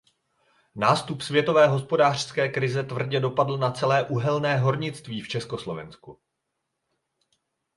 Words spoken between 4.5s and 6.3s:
hornictví v Československu.